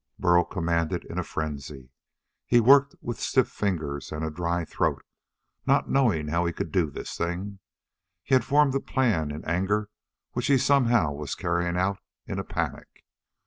Burl 0.17 0.43
commanded 0.45 1.05
in 1.05 1.19
a 1.19 1.23
frenzy. 1.23 1.91
He 2.47 2.59
worked 2.59 2.95
with 3.01 3.19
stiff 3.19 3.47
fingers 3.47 4.11
and 4.11 4.25
a 4.25 4.31
dry 4.31 4.65
throat, 4.65 5.05
not 5.67 5.91
knowing 5.91 6.29
how 6.29 6.47
he 6.47 6.53
could 6.53 6.71
do 6.71 6.89
this 6.89 7.15
thing. 7.15 7.59
He 8.23 8.33
had 8.33 8.43
formed 8.43 8.73
a 8.73 8.79
plan 8.79 9.29
in 9.29 9.45
anger 9.45 9.91
which 10.31 10.47
he 10.47 10.57
somehow 10.57 11.11
was 11.13 11.35
carrying 11.35 11.77
out 11.77 11.99
in 12.25 12.39
a 12.39 12.43
panic. 12.43 13.05